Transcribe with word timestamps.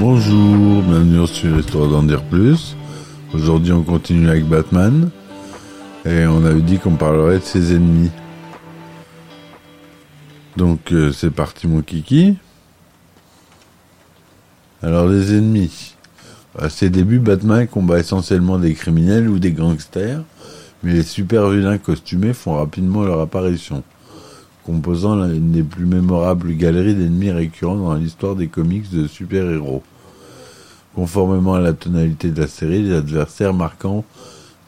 Bonjour, 0.00 0.82
bienvenue 0.82 1.26
sur 1.28 1.56
Histoire 1.56 1.88
d'en 1.88 2.02
dire 2.02 2.22
plus. 2.24 2.76
Aujourd'hui 3.32 3.70
on 3.70 3.84
continue 3.84 4.28
avec 4.28 4.44
Batman. 4.46 5.10
Et 6.04 6.26
on 6.26 6.44
avait 6.44 6.62
dit 6.62 6.78
qu'on 6.78 6.96
parlerait 6.96 7.38
de 7.38 7.44
ses 7.44 7.76
ennemis. 7.76 8.10
Donc 10.60 10.92
euh, 10.92 11.10
c'est 11.10 11.30
parti 11.30 11.66
mon 11.66 11.80
kiki. 11.80 12.36
Alors 14.82 15.08
les 15.08 15.32
ennemis. 15.32 15.94
À 16.58 16.68
ses 16.68 16.90
débuts, 16.90 17.18
Batman 17.18 17.66
combat 17.66 17.98
essentiellement 17.98 18.58
des 18.58 18.74
criminels 18.74 19.30
ou 19.30 19.38
des 19.38 19.52
gangsters, 19.52 20.20
mais 20.82 20.92
les 20.92 21.02
super 21.02 21.48
vilains 21.48 21.78
costumés 21.78 22.34
font 22.34 22.56
rapidement 22.56 23.04
leur 23.04 23.20
apparition 23.20 23.82
composant 24.66 25.24
l'une 25.24 25.50
des 25.50 25.62
plus 25.62 25.86
mémorables 25.86 26.54
galeries 26.54 26.94
d'ennemis 26.94 27.30
récurrents 27.30 27.76
dans 27.76 27.94
l'histoire 27.94 28.36
des 28.36 28.48
comics 28.48 28.90
de 28.90 29.06
super-héros. 29.06 29.82
Conformément 30.94 31.54
à 31.54 31.60
la 31.60 31.72
tonalité 31.72 32.28
de 32.28 32.42
la 32.42 32.48
série, 32.48 32.82
les 32.82 32.96
adversaires 32.96 33.54
marquants 33.54 34.04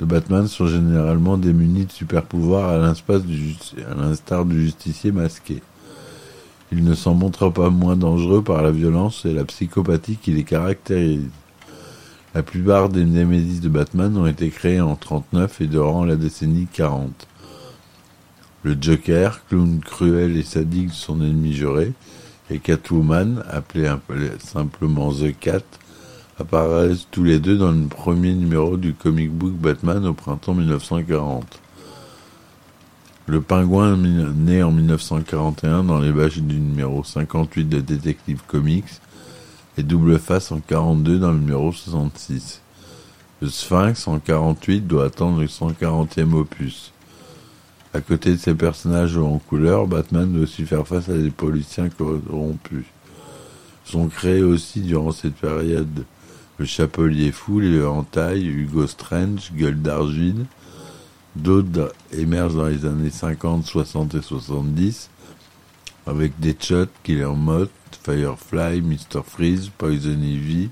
de 0.01 0.07
Batman 0.07 0.49
sont 0.49 0.69
généralement 0.69 1.37
démunis 1.37 1.85
de 1.85 1.93
super-pouvoirs 1.93 2.71
à 2.71 2.79
l'instar 2.79 4.47
du 4.47 4.63
justicier 4.65 5.13
masqué. 5.13 5.61
Ils 6.73 6.83
ne 6.83 6.95
s'en 6.95 7.15
montrent 7.15 7.51
pas 7.51 7.69
moins 7.69 7.97
dangereux 7.97 8.43
par 8.43 8.63
la 8.63 8.71
violence 8.71 9.27
et 9.27 9.35
la 9.35 9.45
psychopathie 9.45 10.17
qui 10.17 10.33
les 10.33 10.43
caractérisent. 10.43 11.29
La 12.35 12.43
plupart 12.43 12.89
des 12.89 13.05
Némésis 13.05 13.61
de 13.61 13.69
Batman 13.69 14.17
ont 14.17 14.27
été 14.27 14.49
créés 14.49 14.81
en 14.81 14.97
39 14.97 15.61
et 15.61 15.67
durant 15.67 16.07
la 16.07 16.17
décennie 16.17 16.67
40. 16.73 17.29
Le 18.63 18.75
Joker, 18.81 19.45
clown 19.49 19.81
cruel 19.81 20.39
et 20.39 20.43
sadique 20.43 20.89
de 20.89 20.95
son 20.95 21.21
ennemi 21.21 21.53
juré, 21.53 21.93
et 22.49 22.59
Catwoman, 22.59 23.45
appelé 23.51 23.91
simplement 24.39 25.13
The 25.13 25.39
Cat, 25.39 25.61
apparaissent 26.39 27.07
tous 27.11 27.25
les 27.25 27.39
deux 27.39 27.59
dans 27.59 27.73
le 27.73 27.87
premier 27.87 28.33
numéro 28.33 28.79
du 28.79 28.95
comic 28.95 29.31
book 29.31 29.53
Batman 29.53 30.07
au 30.07 30.15
printemps 30.15 30.55
1940. 30.55 31.61
Le 33.27 33.41
pingouin 33.41 33.97
né 33.97 34.65
en 34.65 34.73
1941 34.73 35.85
dans 35.85 36.01
les 36.01 36.13
pages 36.13 36.39
du 36.39 36.59
numéro 36.59 37.05
58 37.05 37.69
de 37.69 37.81
Detective 37.81 38.41
Comics 38.49 39.01
et 39.79 39.85
Double 39.85 40.19
Face 40.19 40.51
en 40.51 40.59
42 40.59 41.21
dans 41.21 41.31
le 41.31 41.39
numéro 41.39 41.73
66. 41.73 42.61
Le 43.41 43.49
Sphinx 43.49 44.09
en 44.09 44.19
48 44.19 44.89
doit 44.89 45.05
attendre 45.05 45.41
le 45.41 45.47
140e 45.47 46.33
opus. 46.33 46.93
À 47.95 48.01
côté 48.01 48.33
de 48.33 48.39
ces 48.39 48.55
personnages 48.55 49.17
en 49.17 49.39
couleur, 49.39 49.87
Batman 49.87 50.33
doit 50.33 50.43
aussi 50.43 50.65
faire 50.65 50.87
face 50.87 51.09
à 51.09 51.17
des 51.17 51.31
policiers 51.31 51.91
corrompus. 51.97 52.87
Sont 53.85 54.09
créés 54.09 54.43
aussi 54.43 54.81
durant 54.81 55.13
cette 55.13 55.35
période 55.35 56.05
le 56.59 56.65
Chapelier 56.65 57.31
Fou, 57.31 57.61
le 57.61 57.89
Entaille, 57.89 58.47
Hugo 58.47 58.87
Strange, 58.87 59.53
Gueule 59.55 59.81
d'Argile. 59.81 60.47
D'autres 61.35 61.95
émergent 62.13 62.57
dans 62.57 62.67
les 62.67 62.85
années 62.85 63.11
50, 63.11 63.65
60 63.65 64.15
et 64.15 64.23
70 64.23 65.09
avec 66.07 66.39
Deadshot, 66.41 66.89
Killer 67.03 67.35
Moth, 67.37 67.71
Firefly, 68.05 68.83
Mr. 68.83 69.23
Freeze, 69.25 69.71
Poison 69.77 70.21
Ivy, 70.21 70.71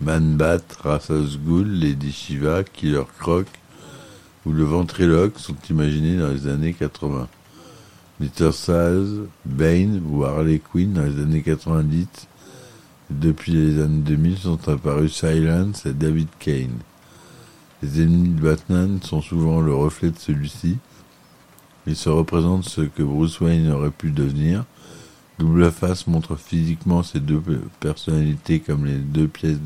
Man-Bat, 0.00 0.62
Ra's 0.82 1.38
Ghoul, 1.38 1.68
Lady 1.68 2.12
Shiva, 2.12 2.64
Killer 2.64 3.04
Croc, 3.18 3.46
où 4.44 4.52
le 4.52 4.64
ventriloque 4.64 5.38
sont 5.38 5.56
imaginés 5.68 6.16
dans 6.18 6.30
les 6.30 6.48
années 6.48 6.72
80. 6.72 7.28
Mr. 8.20 8.52
Saz, 8.52 9.08
Bane 9.44 10.02
ou 10.10 10.24
Harley 10.24 10.60
Quinn 10.60 10.92
dans 10.92 11.04
les 11.04 11.22
années 11.22 11.42
90. 11.42 12.06
Depuis 13.10 13.52
les 13.52 13.82
années 13.82 14.02
2000 14.02 14.38
sont 14.38 14.68
apparus 14.68 15.14
Silence 15.14 15.86
et 15.86 15.92
David 15.92 16.28
Kane. 16.38 16.78
Les 17.82 18.02
ennemis 18.02 18.28
de 18.28 18.42
Batman 18.42 19.00
sont 19.02 19.22
souvent 19.22 19.60
le 19.60 19.74
reflet 19.74 20.10
de 20.10 20.18
celui-ci. 20.18 20.76
Ils 21.86 21.96
se 21.96 22.10
représentent 22.10 22.68
ce 22.68 22.82
que 22.82 23.02
Bruce 23.02 23.40
Wayne 23.40 23.70
aurait 23.70 23.90
pu 23.90 24.10
devenir. 24.10 24.64
Double 25.38 25.70
Face 25.72 26.06
montre 26.06 26.36
physiquement 26.36 27.02
ces 27.02 27.20
deux 27.20 27.42
personnalités 27.80 28.60
comme 28.60 28.84
les 28.84 28.98
deux 28.98 29.28
pièces, 29.28 29.56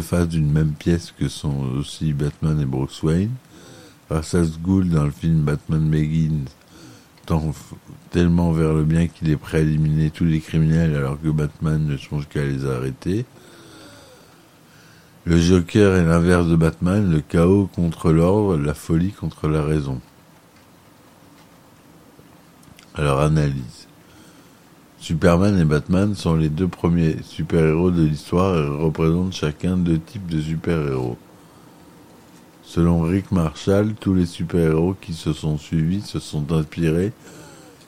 faces 0.00 0.28
d'une 0.28 0.50
même 0.50 0.72
pièce 0.72 1.12
que 1.12 1.28
sont 1.28 1.66
aussi 1.78 2.14
Batman 2.14 2.58
et 2.58 2.64
Bruce 2.64 3.02
Wayne. 3.02 3.32
Rassas 4.08 4.58
Ghoul 4.62 4.88
dans 4.88 5.04
le 5.04 5.10
film 5.10 5.42
Batman 5.42 5.90
Begins 5.90 6.46
tend 7.26 7.54
tellement 8.10 8.52
vers 8.52 8.72
le 8.72 8.84
bien 8.84 9.08
qu'il 9.08 9.30
est 9.30 9.36
prêt 9.36 9.58
à 9.58 9.60
éliminer 9.60 10.10
tous 10.10 10.24
les 10.24 10.40
criminels 10.40 10.94
alors 10.94 11.20
que 11.20 11.28
Batman 11.28 11.84
ne 11.86 11.98
songe 11.98 12.28
qu'à 12.28 12.44
les 12.44 12.64
arrêter. 12.64 13.26
Le 15.26 15.38
Joker 15.38 15.94
est 15.94 16.04
l'inverse 16.04 16.48
de 16.48 16.56
Batman, 16.56 17.10
le 17.10 17.22
chaos 17.22 17.66
contre 17.74 18.12
l'ordre, 18.12 18.58
la 18.58 18.74
folie 18.74 19.12
contre 19.12 19.48
la 19.48 19.62
raison. 19.62 20.02
Alors 22.94 23.20
analyse. 23.22 23.88
Superman 24.98 25.58
et 25.58 25.64
Batman 25.64 26.14
sont 26.14 26.34
les 26.36 26.50
deux 26.50 26.68
premiers 26.68 27.16
super-héros 27.22 27.90
de 27.90 28.04
l'histoire 28.04 28.54
et 28.54 28.68
représentent 28.68 29.32
chacun 29.32 29.78
deux 29.78 29.98
types 29.98 30.26
de 30.26 30.42
super-héros. 30.42 31.16
Selon 32.62 33.00
Rick 33.00 33.32
Marshall, 33.32 33.94
tous 33.98 34.12
les 34.12 34.26
super-héros 34.26 34.94
qui 35.00 35.14
se 35.14 35.32
sont 35.32 35.56
suivis 35.56 36.02
se 36.02 36.18
sont 36.18 36.52
inspirés 36.52 37.12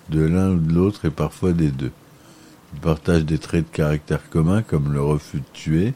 de 0.08 0.20
l'un 0.20 0.52
ou 0.52 0.58
de 0.58 0.72
l'autre 0.72 1.04
et 1.04 1.10
parfois 1.10 1.52
des 1.52 1.70
deux. 1.70 1.92
Ils 2.72 2.80
partagent 2.80 3.26
des 3.26 3.38
traits 3.38 3.70
de 3.70 3.76
caractère 3.76 4.30
communs 4.30 4.62
comme 4.62 4.92
le 4.94 5.02
refus 5.02 5.40
de 5.40 5.52
tuer. 5.52 5.94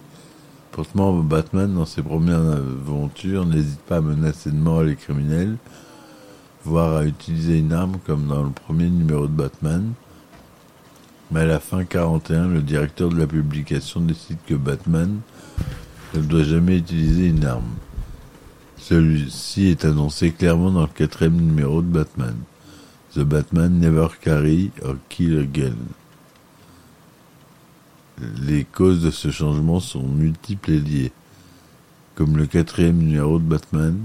Pourtant, 0.72 1.12
Batman, 1.19 1.75
dans 1.75 1.84
ses 1.84 2.03
premières 2.03 2.38
aventures, 2.38 3.44
n'hésite 3.44 3.81
pas 3.81 3.97
à 3.97 4.00
menacer 4.00 4.50
de 4.50 4.56
mort 4.56 4.84
les 4.84 4.94
criminels, 4.94 5.56
voire 6.64 6.97
à 6.97 7.04
utiliser 7.04 7.58
une 7.58 7.72
arme 7.72 7.98
comme 8.06 8.28
dans 8.28 8.44
le 8.44 8.50
premier 8.50 8.88
numéro 8.88 9.26
de 9.26 9.32
Batman. 9.32 9.92
Mais 11.32 11.41
à 11.41 11.47
la 11.47 11.60
fin 11.60 11.84
41, 11.84 12.48
le 12.48 12.62
directeur 12.62 13.09
de 13.09 13.19
la 13.19 13.26
publication 13.26 14.00
décide 14.00 14.38
que 14.47 14.54
Batman 14.54 15.20
ne 16.14 16.20
doit 16.20 16.44
jamais 16.44 16.78
utiliser 16.78 17.28
une 17.28 17.44
arme. 17.44 17.75
Celui-ci 18.78 19.66
est 19.66 19.84
annoncé 19.84 20.30
clairement 20.30 20.70
dans 20.70 20.82
le 20.82 20.86
quatrième 20.88 21.36
numéro 21.36 21.82
de 21.82 21.88
Batman. 21.88 22.36
The 23.14 23.20
Batman 23.20 23.78
Never 23.78 24.09
Carry 24.20 24.70
or 24.84 24.94
Kill 25.09 25.41
Again. 25.41 25.75
Les 28.42 28.64
causes 28.64 29.03
de 29.03 29.10
ce 29.10 29.31
changement 29.31 29.81
sont 29.81 30.06
multiples 30.06 30.72
et 30.72 30.81
liées. 30.81 31.12
Comme 32.14 32.36
le 32.36 32.47
quatrième 32.47 32.98
numéro 32.98 33.38
de 33.38 33.44
Batman, 33.44 33.98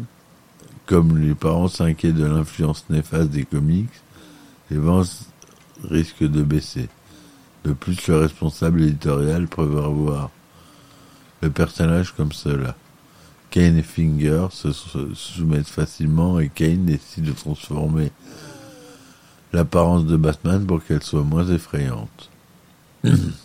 comme 0.86 1.18
les 1.18 1.36
parents 1.36 1.68
s'inquiètent 1.68 2.16
de 2.16 2.26
l'influence 2.26 2.86
néfaste 2.90 3.30
des 3.32 3.44
comics, 3.44 3.90
les 4.70 4.78
ventes 4.78 5.28
risquent 5.84 6.30
de 6.30 6.44
baisser. 6.44 6.88
De 7.66 7.74
plus, 7.74 8.08
le 8.08 8.18
responsable 8.18 8.84
éditorial 8.84 9.48
prévoit 9.48 9.88
voir 9.88 10.30
le 11.42 11.50
personnage 11.50 12.14
comme 12.14 12.32
cela. 12.32 12.76
Kane 13.50 13.78
et 13.78 13.84
Finger 13.84 14.48
se 14.52 14.72
soumettent 15.14 15.68
facilement 15.68 16.40
et 16.40 16.50
Kane 16.50 16.86
décide 16.86 17.26
de 17.26 17.32
transformer 17.32 18.12
l'apparence 19.54 20.06
de 20.06 20.18
Batman 20.18 20.66
pour 20.66 20.84
qu'elle 20.84 21.04
soit 21.04 21.24
moins 21.24 21.48
effrayante. 21.48 22.30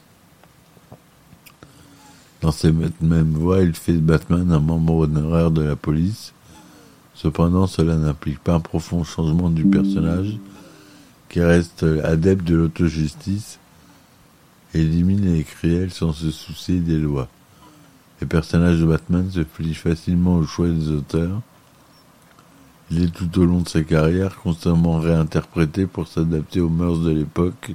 Dans 2.41 2.53
cette 2.53 3.03
même 3.03 3.33
voie, 3.33 3.61
il 3.61 3.75
fait 3.75 3.93
de 3.93 3.99
Batman 3.99 4.51
un 4.51 4.61
membre 4.61 5.01
honoraire 5.01 5.51
de 5.51 5.63
la 5.63 5.77
police. 5.77 6.33
Cependant, 7.15 7.67
cela 7.67 7.97
n'implique 7.97 8.39
pas 8.39 8.55
un 8.55 8.61
profond 8.61 9.05
changement 9.05 9.51
du 9.51 9.67
personnage, 9.67 10.39
qui 11.29 11.41
reste 11.41 11.85
adepte 12.03 12.45
de 12.45 12.57
l'autojustice 12.57 13.59
et 14.73 14.81
élimine 14.81 15.35
les 15.35 15.45
criels 15.45 15.91
sans 15.91 16.13
se 16.13 16.31
soucier 16.31 16.81
des 16.81 16.99
lois. 16.99 17.29
Les 18.21 18.27
personnages 18.27 18.81
de 18.81 18.87
Batman 18.87 19.31
se 19.31 19.41
plient 19.41 19.75
facilement 19.75 20.37
au 20.37 20.45
choix 20.45 20.69
des 20.69 20.89
auteurs. 20.89 21.43
Il 22.91 23.05
est 23.05 23.15
tout 23.15 23.39
au 23.39 23.45
long 23.45 23.61
de 23.61 23.69
sa 23.69 23.83
carrière 23.83 24.37
constamment 24.37 24.99
réinterprété 24.99 25.87
pour 25.87 26.09
s'adapter 26.09 26.61
aux 26.61 26.71
mœurs 26.71 27.01
de 27.01 27.11
l'époque, 27.11 27.73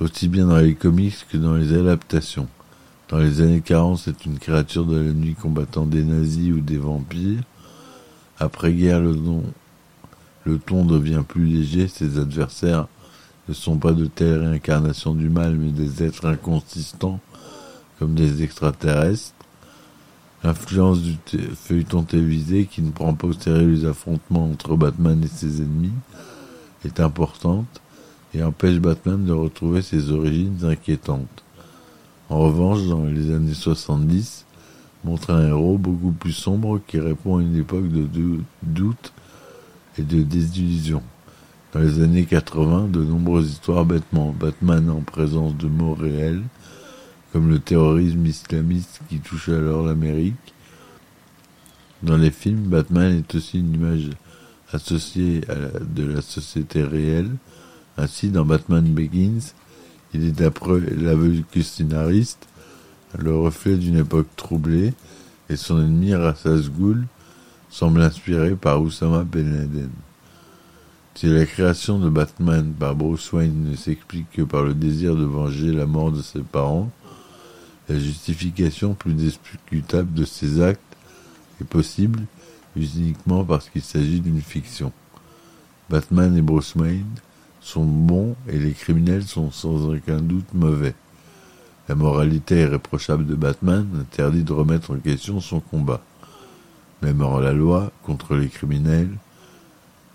aussi 0.00 0.26
bien 0.26 0.46
dans 0.46 0.58
les 0.58 0.74
comics 0.74 1.26
que 1.30 1.36
dans 1.36 1.54
les 1.54 1.72
adaptations. 1.72 2.48
Dans 3.12 3.18
les 3.18 3.42
années 3.42 3.60
40, 3.60 3.98
c'est 3.98 4.24
une 4.24 4.38
créature 4.38 4.86
de 4.86 4.96
la 4.96 5.12
nuit 5.12 5.34
combattant 5.34 5.84
des 5.84 6.02
nazis 6.02 6.50
ou 6.50 6.60
des 6.60 6.78
vampires. 6.78 7.42
Après-guerre, 8.38 9.02
le 9.02 10.58
ton 10.58 10.86
devient 10.86 11.22
plus 11.28 11.44
léger, 11.44 11.88
ses 11.88 12.18
adversaires 12.18 12.88
ne 13.50 13.52
sont 13.52 13.76
pas 13.76 13.92
de 13.92 14.06
telles 14.06 14.38
réincarnations 14.38 15.14
du 15.14 15.28
mal, 15.28 15.56
mais 15.56 15.72
des 15.72 16.02
êtres 16.02 16.24
inconsistants, 16.24 17.20
comme 17.98 18.14
des 18.14 18.42
extraterrestres. 18.42 19.34
L'influence 20.42 21.02
du 21.02 21.18
feuilleton 21.54 22.04
télévisé, 22.04 22.64
qui 22.64 22.80
ne 22.80 22.92
prend 22.92 23.12
pas 23.12 23.26
au 23.26 23.34
sérieux 23.34 23.74
les 23.74 23.84
affrontements 23.84 24.50
entre 24.50 24.74
Batman 24.74 25.22
et 25.22 25.28
ses 25.28 25.60
ennemis, 25.60 25.92
est 26.86 26.98
importante 26.98 27.82
et 28.32 28.42
empêche 28.42 28.78
Batman 28.78 29.22
de 29.22 29.32
retrouver 29.32 29.82
ses 29.82 30.10
origines 30.10 30.64
inquiétantes. 30.64 31.44
En 32.32 32.38
revanche, 32.38 32.86
dans 32.86 33.04
les 33.04 33.30
années 33.30 33.52
70, 33.52 34.46
montre 35.04 35.34
un 35.34 35.48
héros 35.48 35.76
beaucoup 35.76 36.12
plus 36.12 36.32
sombre 36.32 36.80
qui 36.86 36.98
répond 36.98 37.36
à 37.36 37.42
une 37.42 37.54
époque 37.54 37.88
de 37.88 38.08
doute 38.62 39.12
et 39.98 40.02
de 40.02 40.22
désillusion. 40.22 41.02
Dans 41.74 41.80
les 41.80 42.00
années 42.00 42.24
80, 42.24 42.88
de 42.88 43.04
nombreuses 43.04 43.50
histoires 43.50 43.84
bêtement 43.84 44.32
Batman 44.32 44.88
en 44.88 45.02
présence 45.02 45.54
de 45.58 45.68
mots 45.68 45.92
réels, 45.92 46.40
comme 47.34 47.50
le 47.50 47.58
terrorisme 47.58 48.24
islamiste 48.24 49.02
qui 49.10 49.18
touche 49.18 49.50
alors 49.50 49.84
l'Amérique. 49.84 50.54
Dans 52.02 52.16
les 52.16 52.30
films, 52.30 52.62
Batman 52.62 53.18
est 53.18 53.34
aussi 53.34 53.58
une 53.58 53.74
image 53.74 54.08
associée 54.72 55.42
à 55.50 55.80
de 55.80 56.06
la 56.06 56.22
société 56.22 56.82
réelle. 56.82 57.32
Ainsi, 57.98 58.30
dans 58.30 58.46
Batman 58.46 58.86
Begins, 58.86 59.52
il 60.14 60.26
est 60.26 60.32
d'après 60.32 60.80
l'aveu 60.96 61.42
du 61.52 61.62
scénariste 61.62 62.48
le 63.18 63.36
reflet 63.36 63.76
d'une 63.76 63.98
époque 63.98 64.28
troublée, 64.36 64.94
et 65.48 65.56
son 65.56 65.80
ennemi 65.80 66.14
Rassas 66.14 66.68
Ghul 66.68 67.04
semble 67.70 68.00
inspiré 68.00 68.54
par 68.54 68.80
Oussama 68.80 69.24
Ben 69.24 69.52
Laden. 69.52 69.90
Si 71.14 71.26
la 71.26 71.44
création 71.44 71.98
de 71.98 72.08
Batman 72.08 72.72
par 72.72 72.94
Bruce 72.94 73.32
Wayne 73.32 73.70
ne 73.70 73.76
s'explique 73.76 74.30
que 74.30 74.42
par 74.42 74.62
le 74.62 74.72
désir 74.72 75.14
de 75.14 75.24
venger 75.24 75.72
la 75.72 75.84
mort 75.84 76.10
de 76.10 76.22
ses 76.22 76.40
parents, 76.40 76.90
la 77.88 77.98
justification 77.98 78.94
plus 78.94 79.12
discutable 79.12 80.14
de 80.14 80.24
ses 80.24 80.62
actes 80.62 80.80
est 81.60 81.66
possible 81.66 82.20
uniquement 82.76 83.44
parce 83.44 83.68
qu'il 83.68 83.82
s'agit 83.82 84.20
d'une 84.20 84.40
fiction. 84.40 84.92
Batman 85.90 86.34
et 86.34 86.42
Bruce 86.42 86.74
Wayne 86.74 87.04
sont 87.62 87.84
bons 87.84 88.34
et 88.48 88.58
les 88.58 88.72
criminels 88.72 89.24
sont 89.24 89.50
sans 89.50 89.88
aucun 89.88 90.20
doute 90.20 90.52
mauvais. 90.52 90.94
La 91.88 91.94
moralité 91.94 92.60
irréprochable 92.60 93.26
de 93.26 93.34
Batman 93.34 93.86
interdit 94.00 94.42
de 94.42 94.52
remettre 94.52 94.92
en 94.92 94.98
question 94.98 95.40
son 95.40 95.60
combat. 95.60 96.02
Même 97.02 97.20
hors 97.20 97.40
la 97.40 97.52
loi, 97.52 97.90
contre 98.04 98.34
les 98.34 98.48
criminels, 98.48 99.10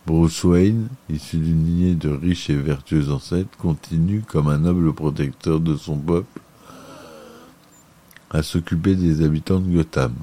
Bruce 0.06 0.44
Wayne, 0.46 0.88
issu 1.10 1.38
d'une 1.38 1.66
lignée 1.66 1.96
de 1.96 2.10
riches 2.10 2.50
et 2.50 2.56
vertueux 2.56 3.12
ancêtres, 3.12 3.58
continue, 3.58 4.22
comme 4.22 4.48
un 4.48 4.60
noble 4.60 4.94
protecteur 4.94 5.60
de 5.60 5.76
son 5.76 5.98
peuple, 5.98 6.40
à 8.30 8.44
s'occuper 8.44 8.96
des 8.96 9.24
habitants 9.24 9.60
de 9.60 9.70
Gotham. 9.70 10.14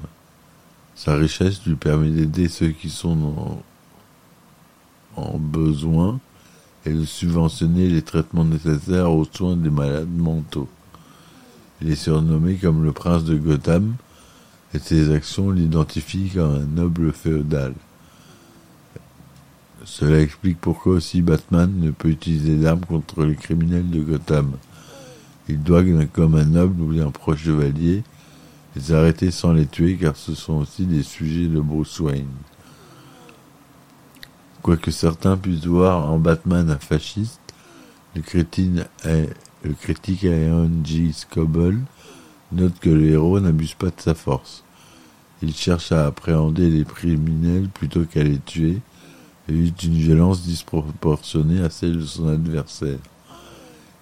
Sa 0.95 1.15
richesse 1.15 1.63
lui 1.65 1.75
permet 1.75 2.09
d'aider 2.09 2.47
ceux 2.47 2.69
qui 2.69 2.89
sont 2.89 3.61
en, 5.15 5.21
en 5.21 5.37
besoin 5.37 6.19
et 6.85 6.91
de 6.91 7.05
subventionner 7.05 7.89
les 7.89 8.01
traitements 8.01 8.45
nécessaires 8.45 9.11
aux 9.11 9.25
soins 9.25 9.55
des 9.55 9.69
malades 9.69 10.15
mentaux. 10.15 10.69
Il 11.81 11.91
est 11.91 11.95
surnommé 11.95 12.55
comme 12.55 12.83
le 12.83 12.91
prince 12.91 13.23
de 13.23 13.35
Gotham, 13.37 13.95
et 14.73 14.79
ses 14.79 15.13
actions 15.13 15.51
l'identifient 15.51 16.31
comme 16.33 16.55
un 16.55 16.65
noble 16.65 17.11
féodal. 17.11 17.73
Cela 19.83 20.19
explique 20.19 20.59
pourquoi 20.59 20.93
aussi 20.93 21.21
Batman 21.21 21.71
ne 21.79 21.91
peut 21.91 22.09
utiliser 22.09 22.57
d'armes 22.57 22.81
contre 22.81 23.23
les 23.23 23.35
criminels 23.35 23.89
de 23.89 24.01
Gotham. 24.01 24.53
Il 25.47 25.61
doit, 25.61 25.83
comme 26.11 26.35
un 26.35 26.45
noble 26.45 26.81
ou 26.81 26.99
un 26.99 27.11
proche 27.11 27.43
chevalier, 27.43 28.03
les 28.75 28.91
arrêter 28.91 29.31
sans 29.31 29.53
les 29.53 29.67
tuer 29.67 29.95
car 29.95 30.15
ce 30.15 30.33
sont 30.33 30.53
aussi 30.53 30.85
des 30.85 31.03
sujets 31.03 31.47
de 31.47 31.59
Bruce 31.59 31.99
Wayne. 31.99 32.25
Quoique 34.65 34.89
certains 34.89 35.37
puissent 35.37 35.67
voir 35.67 36.09
en 36.09 36.17
Batman 36.17 36.71
un 36.71 36.79
fasciste, 36.79 37.39
le 38.15 38.23
critique 38.23 40.25
Aaron 40.25 40.71
G. 40.83 41.11
Scoble 41.13 41.77
note 42.51 42.79
que 42.79 42.89
le 42.89 43.11
héros 43.11 43.39
n'abuse 43.39 43.75
pas 43.75 43.91
de 43.91 44.01
sa 44.01 44.15
force. 44.15 44.63
Il 45.43 45.53
cherche 45.53 45.91
à 45.91 46.07
appréhender 46.07 46.71
les 46.71 46.83
criminels 46.83 47.69
plutôt 47.69 48.05
qu'à 48.05 48.23
les 48.23 48.39
tuer 48.39 48.79
et 49.47 49.53
use 49.53 49.71
une 49.83 49.99
violence 49.99 50.41
disproportionnée 50.41 51.61
à 51.61 51.69
celle 51.69 51.99
de 51.99 52.05
son 52.05 52.27
adversaire. 52.27 52.97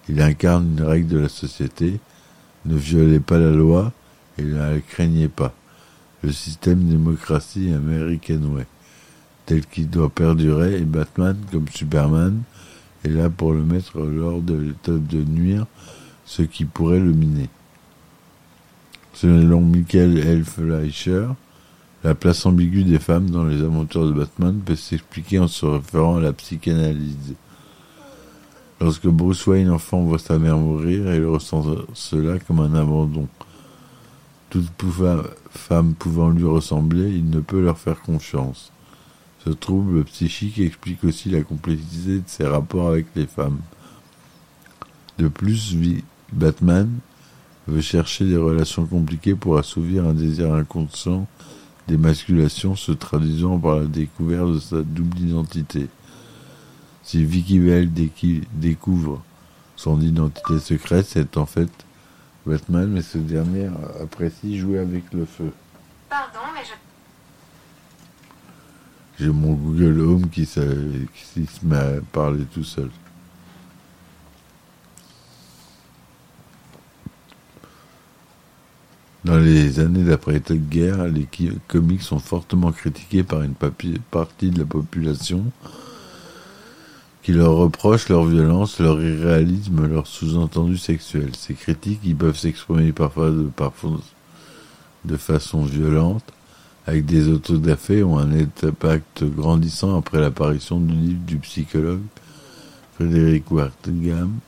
Il 0.08 0.22
incarne 0.22 0.78
une 0.78 0.86
règle 0.86 1.08
de 1.08 1.18
la 1.18 1.28
société, 1.28 2.00
ne 2.64 2.76
violez 2.76 3.20
pas 3.20 3.38
la 3.38 3.50
loi 3.50 3.92
et 4.38 4.42
ne 4.42 4.56
la 4.56 4.80
craignez 4.80 5.28
pas. 5.28 5.52
Le 6.22 6.32
système 6.32 6.88
démocratie 6.88 7.70
américaine, 7.70 8.46
tel 9.46 9.66
qu'il 9.66 9.90
doit 9.90 10.10
perdurer, 10.10 10.76
et 10.78 10.84
Batman, 10.84 11.36
comme 11.52 11.68
Superman, 11.68 12.42
est 13.04 13.08
là 13.08 13.28
pour 13.30 13.52
le 13.52 13.62
mettre 13.62 13.98
lors 14.00 14.40
de 14.40 14.54
l'étape 14.54 15.06
de 15.06 15.22
nuire 15.22 15.66
ce 16.24 16.42
qui 16.42 16.64
pourrait 16.64 17.00
le 17.00 17.12
miner. 17.12 17.48
Selon 19.12 19.60
Michael 19.60 20.18
L. 20.18 20.44
Fleischer, 20.44 21.28
la 22.02 22.14
place 22.14 22.44
ambiguë 22.44 22.84
des 22.84 22.98
femmes 22.98 23.30
dans 23.30 23.44
les 23.44 23.62
aventures 23.62 24.06
de 24.06 24.12
Batman 24.12 24.60
peut 24.64 24.76
s'expliquer 24.76 25.38
en 25.38 25.48
se 25.48 25.64
référant 25.64 26.16
à 26.16 26.20
la 26.20 26.32
psychanalyse. 26.32 27.34
Lorsque 28.80 29.06
Bruce 29.06 29.46
Wayne 29.46 29.70
enfant 29.70 30.02
voit 30.02 30.18
sa 30.18 30.38
mère 30.38 30.58
mourir, 30.58 31.14
il 31.14 31.24
ressent 31.24 31.64
cela 31.94 32.38
comme 32.40 32.60
un 32.60 32.74
abandon. 32.74 33.28
Toute 34.50 34.70
femme 35.50 35.94
pouvant 35.94 36.28
lui 36.28 36.44
ressembler, 36.44 37.10
il 37.10 37.30
ne 37.30 37.40
peut 37.40 37.62
leur 37.62 37.78
faire 37.78 38.00
confiance. 38.02 38.73
Ce 39.44 39.50
trouble 39.50 40.04
psychique 40.04 40.58
explique 40.58 41.04
aussi 41.04 41.28
la 41.28 41.42
complexité 41.42 42.18
de 42.18 42.22
ses 42.26 42.46
rapports 42.46 42.88
avec 42.88 43.06
les 43.14 43.26
femmes. 43.26 43.60
De 45.18 45.28
plus, 45.28 45.76
Batman 46.32 46.90
veut 47.68 47.82
chercher 47.82 48.24
des 48.24 48.38
relations 48.38 48.86
compliquées 48.86 49.34
pour 49.34 49.58
assouvir 49.58 50.06
un 50.06 50.14
désir 50.14 50.52
inconscient 50.54 51.26
d'émasculation 51.86 52.74
se 52.74 52.92
traduisant 52.92 53.58
par 53.58 53.76
la 53.76 53.84
découverte 53.84 54.52
de 54.52 54.58
sa 54.58 54.82
double 54.82 55.18
identité. 55.18 55.88
Si 57.02 57.22
Vicky 57.22 57.58
Vale 57.58 57.90
découvre 58.54 59.22
son 59.76 60.00
identité 60.00 60.58
secrète, 60.58 61.06
c'est 61.06 61.36
en 61.36 61.44
fait 61.44 61.68
Batman, 62.46 62.88
mais 62.88 63.02
ce 63.02 63.18
dernier 63.18 63.68
apprécie 64.00 64.58
jouer 64.58 64.78
avec 64.78 65.12
le 65.12 65.26
feu. 65.26 65.52
Pardon, 66.08 66.40
mais 66.54 66.62
je 66.64 66.83
j'ai 69.18 69.28
mon 69.28 69.52
Google 69.52 70.00
Home 70.00 70.28
qui, 70.28 70.44
se 70.46 70.60
met 71.62 71.76
à 71.76 72.00
parler 72.12 72.44
tout 72.52 72.64
seul. 72.64 72.90
Dans 79.24 79.38
les 79.38 79.80
années 79.80 80.04
d'après-guerre, 80.04 81.04
les 81.04 81.26
comics 81.66 82.02
sont 82.02 82.18
fortement 82.18 82.72
critiqués 82.72 83.22
par 83.22 83.42
une 83.42 83.54
partie 83.54 84.50
de 84.50 84.58
la 84.58 84.66
population 84.66 85.44
qui 87.22 87.32
leur 87.32 87.54
reproche 87.54 88.10
leur 88.10 88.26
violence, 88.26 88.78
leur 88.80 89.00
irréalisme, 89.00 89.86
leur 89.86 90.06
sous-entendu 90.06 90.76
sexuel. 90.76 91.34
Ces 91.34 91.54
critiques, 91.54 92.00
ils 92.04 92.14
peuvent 92.14 92.36
s'exprimer 92.36 92.92
parfois 92.92 93.30
de 95.04 95.16
façon 95.16 95.64
violente, 95.64 96.24
avec 96.86 97.06
des 97.06 97.28
autodafés 97.28 98.02
ont 98.02 98.18
un 98.18 98.32
impact 98.32 99.24
grandissant 99.24 99.98
après 99.98 100.20
l'apparition 100.20 100.80
du 100.80 100.94
livre 100.94 101.24
du 101.26 101.38
psychologue 101.38 102.02
Frédéric 102.94 103.50
Wertham, 103.50 104.38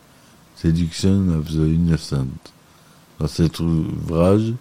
Seduction 0.55 1.29
of 1.39 1.49
the 1.49 1.67
Innocent. 1.67 2.53
Dans 3.19 3.27
cet 3.27 3.59
ouvrage, 3.61 4.53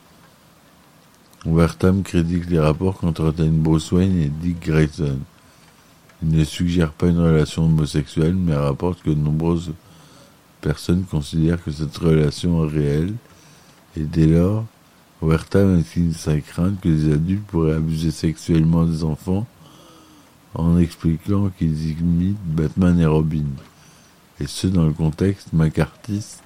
Wertham 1.45 2.01
critique 2.01 2.49
les 2.49 2.59
rapports 2.59 2.97
qu'entretiennent 2.97 3.59
Bruce 3.59 3.91
Wayne 3.91 4.17
et 4.17 4.29
Dick 4.29 4.61
Grayson. 4.61 5.19
Il 6.23 6.29
ne 6.29 6.43
suggère 6.43 6.91
pas 6.91 7.07
une 7.07 7.19
relation 7.19 7.65
homosexuelle, 7.65 8.35
mais 8.35 8.55
rapporte 8.55 9.03
que 9.03 9.11
de 9.11 9.15
nombreuses 9.15 9.73
personnes 10.61 11.03
considèrent 11.03 11.63
que 11.63 11.71
cette 11.71 11.95
relation 11.97 12.65
est 12.65 12.71
réelle, 12.71 13.13
et 13.95 14.01
dès 14.01 14.25
lors, 14.25 14.65
Wertham 15.25 15.79
exprime 15.79 16.13
sa 16.13 16.39
crainte 16.39 16.79
que 16.81 16.89
les 16.89 17.13
adultes 17.13 17.45
pourraient 17.47 17.73
abuser 17.73 18.11
sexuellement 18.11 18.85
des 18.85 19.03
enfants 19.03 19.47
en 20.53 20.77
expliquant 20.77 21.49
qu'ils 21.57 21.91
imitent 21.91 22.37
Batman 22.45 22.99
et 22.99 23.05
Robin. 23.05 23.45
Et 24.39 24.47
ce, 24.47 24.67
dans 24.67 24.85
le 24.85 24.93
contexte 24.93 25.53
macartiste 25.53 26.41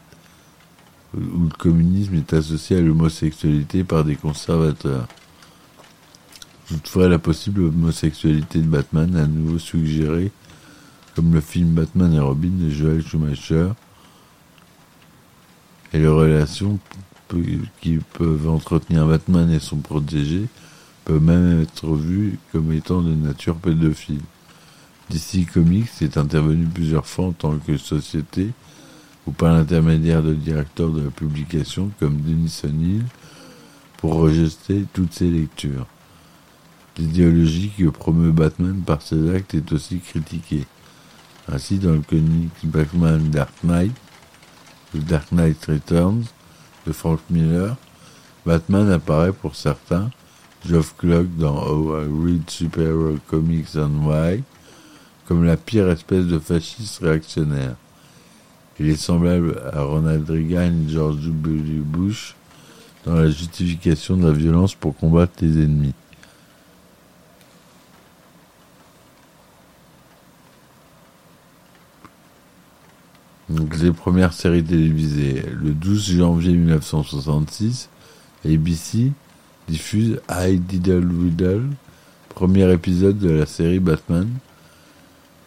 où 1.15 1.45
le 1.45 1.57
communisme 1.57 2.15
est 2.15 2.33
associé 2.33 2.77
à 2.77 2.81
l'homosexualité 2.81 3.83
par 3.83 4.03
des 4.03 4.15
conservateurs. 4.15 5.07
Toutefois, 6.67 7.09
la 7.09 7.17
possible 7.17 7.63
homosexualité 7.63 8.59
de 8.59 8.67
Batman 8.67 9.15
a 9.15 9.23
à 9.23 9.27
nouveau 9.27 9.57
suggéré, 9.57 10.31
comme 11.15 11.33
le 11.33 11.41
film 11.41 11.69
Batman 11.69 12.13
et 12.13 12.19
Robin 12.19 12.51
de 12.51 12.69
Joel 12.69 13.03
Schumacher, 13.03 13.69
et 15.93 15.97
les 15.97 16.07
relations 16.07 16.77
qui 17.81 17.99
peuvent 18.13 18.49
entretenir 18.49 19.07
Batman 19.07 19.51
et 19.51 19.59
son 19.59 19.77
protégé 19.77 20.45
peuvent 21.05 21.21
même 21.21 21.61
être 21.61 21.95
vues 21.95 22.37
comme 22.51 22.71
étant 22.71 23.01
de 23.01 23.13
nature 23.13 23.55
pédophile. 23.55 24.21
DC 25.09 25.47
Comics 25.51 25.89
est 26.01 26.17
intervenu 26.17 26.65
plusieurs 26.65 27.07
fois 27.07 27.25
en 27.25 27.31
tant 27.31 27.57
que 27.57 27.77
société 27.77 28.49
ou 29.25 29.31
par 29.31 29.53
l'intermédiaire 29.53 30.21
de 30.21 30.33
directeurs 30.33 30.91
de 30.91 31.01
la 31.01 31.09
publication 31.09 31.91
comme 31.99 32.21
Denis 32.21 32.61
O'Neill 32.63 33.05
pour 33.97 34.13
rejeter 34.13 34.85
toutes 34.93 35.13
ces 35.13 35.29
lectures. 35.29 35.87
L'idéologie 36.97 37.71
que 37.77 37.89
promeut 37.89 38.31
Batman 38.31 38.81
par 38.85 39.01
ses 39.01 39.33
actes 39.33 39.53
est 39.53 39.71
aussi 39.71 39.99
critiquée. 39.99 40.65
Ainsi, 41.51 41.77
dans 41.77 41.93
le 41.93 42.01
comic 42.01 42.51
Batman 42.63 43.29
Dark 43.29 43.53
Knight, 43.63 43.93
The 44.93 44.97
Dark 44.97 45.31
Knight 45.31 45.65
Returns 45.65 46.25
de 46.89 46.93
Frank 46.93 47.19
Miller, 47.29 47.75
Batman 48.47 48.89
apparaît 48.91 49.31
pour 49.31 49.55
certains, 49.55 50.09
Geoff 50.67 50.95
Clark 50.97 51.27
dans 51.37 51.55
How 51.55 52.01
I 52.01 52.07
Read 52.25 52.49
Superhero 52.49 53.15
Comics 53.27 53.75
and 53.75 54.07
Why, 54.07 54.43
comme 55.27 55.43
la 55.43 55.55
pire 55.55 55.87
espèce 55.89 56.25
de 56.25 56.39
fasciste 56.39 56.99
réactionnaire. 57.03 57.75
Il 58.79 58.89
est 58.89 58.95
semblable 58.95 59.61
à 59.71 59.83
Ronald 59.83 60.27
Reagan 60.27 60.71
et 60.87 60.91
George 60.91 61.17
W. 61.17 61.81
Bush 61.85 62.33
dans 63.05 63.13
la 63.13 63.29
justification 63.29 64.17
de 64.17 64.25
la 64.25 64.33
violence 64.33 64.73
pour 64.73 64.95
combattre 64.97 65.33
les 65.41 65.63
ennemis. 65.63 65.93
Donc, 73.49 73.77
les 73.79 73.91
premières 73.91 74.33
séries 74.33 74.63
télévisées. 74.63 75.43
Le 75.61 75.71
12 75.71 76.17
janvier 76.17 76.53
1966, 76.53 77.89
ABC 78.45 79.11
diffuse 79.67 80.19
I 80.29 80.57
Diddle 80.59 81.07
Riddle, 81.23 81.69
premier 82.29 82.71
épisode 82.71 83.17
de 83.17 83.29
la 83.29 83.45
série 83.45 83.79
Batman, 83.79 84.29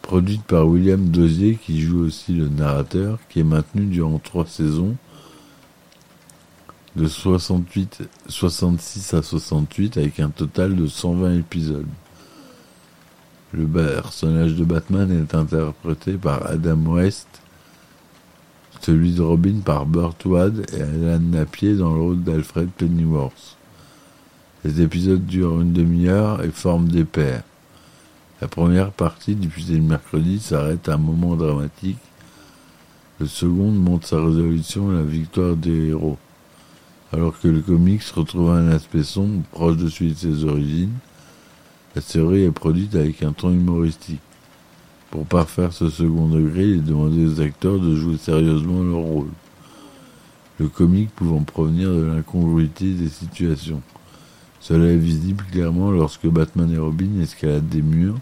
produite 0.01 0.43
par 0.43 0.67
William 0.67 1.09
Dozier 1.09 1.55
qui 1.55 1.81
joue 1.81 2.05
aussi 2.05 2.33
le 2.33 2.49
narrateur, 2.49 3.19
qui 3.29 3.39
est 3.39 3.45
maintenu 3.45 3.85
durant 3.85 4.19
trois 4.19 4.45
saisons 4.45 4.95
de 6.95 7.07
68, 7.07 8.03
66 8.27 9.13
à 9.13 9.23
68 9.23 9.97
avec 9.97 10.19
un 10.19 10.29
total 10.29 10.75
de 10.75 10.87
120 10.87 11.39
épisodes. 11.39 11.87
Le 13.51 13.65
personnage 13.65 14.55
de 14.55 14.63
Batman 14.63 15.11
est 15.11 15.35
interprété 15.35 16.13
par 16.13 16.45
Adam 16.45 16.77
West, 16.87 17.42
celui 18.83 19.13
de 19.13 19.21
Robin 19.21 19.61
par 19.63 19.85
Burt 19.85 20.25
Ward 20.25 20.65
et 20.73 20.81
Alan 20.81 21.19
Napier 21.19 21.75
dans 21.75 21.93
le 21.93 22.01
rôle 22.01 22.23
d'Alfred 22.23 22.69
Pennyworth. 22.69 23.57
Les 24.65 24.81
épisodes 24.81 25.25
durent 25.25 25.61
une 25.61 25.71
demi-heure 25.71 26.43
et 26.43 26.51
forment 26.51 26.89
des 26.89 27.05
paires. 27.05 27.43
La 28.41 28.49
première 28.49 28.91
partie, 28.91 29.35
diffusée 29.35 29.75
le 29.75 29.83
mercredi, 29.83 30.39
s'arrête 30.39 30.89
à 30.89 30.95
un 30.95 30.97
moment 30.97 31.37
dramatique. 31.37 31.97
Le 33.19 33.25
second 33.25 33.71
montre 33.71 34.07
sa 34.07 34.17
résolution 34.17 34.91
et 34.91 34.95
la 34.95 35.03
victoire 35.03 35.55
des 35.55 35.87
héros. 35.87 36.17
Alors 37.13 37.39
que 37.39 37.47
le 37.47 37.61
comics 37.61 38.03
retrouve 38.03 38.49
un 38.49 38.69
aspect 38.69 39.03
sombre, 39.03 39.43
proche 39.51 39.77
de 39.77 39.87
celui 39.87 40.11
de 40.11 40.17
ses 40.17 40.43
origines, 40.43 40.97
la 41.95 42.01
série 42.01 42.43
est 42.43 42.51
produite 42.51 42.95
avec 42.95 43.23
un 43.23 43.31
ton 43.31 43.51
humoristique. 43.51 44.19
Pour 45.13 45.27
parfaire 45.27 45.71
ce 45.71 45.91
second 45.91 46.27
degré, 46.27 46.63
il 46.63 46.77
est 46.77 46.81
demandé 46.81 47.23
aux 47.23 47.39
acteurs 47.39 47.77
de 47.77 47.95
jouer 47.95 48.17
sérieusement 48.17 48.81
leur 48.81 48.97
rôle. 48.97 49.29
Le 50.57 50.67
comique 50.67 51.11
pouvant 51.11 51.43
provenir 51.43 51.89
de 51.91 52.01
l'incongruité 52.01 52.93
des 52.93 53.09
situations. 53.09 53.83
Cela 54.59 54.85
est 54.91 54.97
visible 54.97 55.43
clairement 55.51 55.91
lorsque 55.91 56.25
Batman 56.25 56.71
et 56.73 56.79
Robin 56.79 57.21
escaladent 57.21 57.69
des 57.69 57.83
murs, 57.83 58.17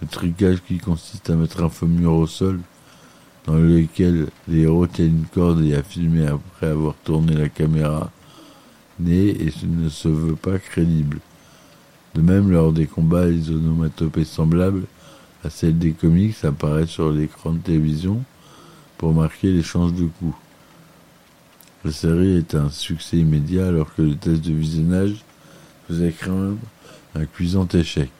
le 0.00 0.08
tricage 0.08 0.62
qui 0.66 0.78
consiste 0.78 1.28
à 1.28 1.36
mettre 1.36 1.62
un 1.62 1.68
faux 1.68 1.86
mur 1.86 2.14
au 2.14 2.26
sol, 2.26 2.60
dans 3.44 3.56
lequel 3.56 4.28
les 4.48 4.60
héros 4.60 4.86
tiennent 4.86 5.18
une 5.18 5.26
corde 5.26 5.62
et 5.62 5.74
à 5.74 5.82
filmer 5.82 6.28
après 6.28 6.68
avoir 6.68 6.94
tourné 7.04 7.34
la 7.34 7.50
caméra, 7.50 8.10
n'est 8.98 9.28
et 9.28 9.52
ne 9.64 9.90
se 9.90 10.08
veut 10.08 10.34
pas 10.34 10.58
crédible. 10.58 11.18
De 12.14 12.22
même, 12.22 12.50
lors 12.50 12.72
des 12.72 12.86
combats, 12.86 13.26
les 13.26 13.50
onomatopées 13.50 14.24
semblables 14.24 14.86
à 15.44 15.50
celles 15.50 15.78
des 15.78 15.92
comics 15.92 16.44
apparaissent 16.44 16.90
sur 16.90 17.10
l'écran 17.10 17.52
de 17.52 17.58
télévision 17.58 18.22
pour 18.98 19.12
marquer 19.12 19.50
l'échange 19.52 19.94
de 19.94 20.06
coups. 20.06 20.36
La 21.84 21.92
série 21.92 22.36
est 22.36 22.54
un 22.54 22.68
succès 22.68 23.16
immédiat 23.16 23.68
alors 23.68 23.94
que 23.94 24.02
le 24.02 24.14
test 24.14 24.42
de 24.42 24.52
visionnage 24.52 25.24
faisait 25.88 26.12
craindre 26.12 26.58
un 27.14 27.24
cuisant 27.24 27.66
échec. 27.68 28.10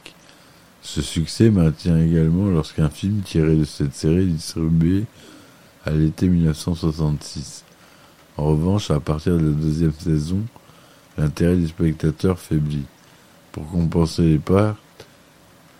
Ce 0.83 1.03
succès 1.03 1.50
maintient 1.50 2.00
également 2.00 2.47
lorsqu'un 2.47 2.89
film 2.89 3.21
tiré 3.21 3.55
de 3.55 3.65
cette 3.65 3.95
série 3.95 4.23
est 4.23 4.27
distribué 4.27 5.05
à 5.85 5.91
l'été 5.91 6.29
1966. 6.29 7.65
En 8.39 8.47
revanche, 8.47 8.91
à 8.91 9.00
partir 9.00 9.37
de 9.37 9.45
la 9.45 9.53
deuxième 9.53 9.93
saison, 9.93 10.41
l'intérêt 11.19 11.57
des 11.57 11.69
spectateurs 11.69 12.39
faiblit. 12.39 12.87
Pour 13.53 13.71
compenser 13.71 14.23
les 14.23 14.39
pertes, 14.39 14.79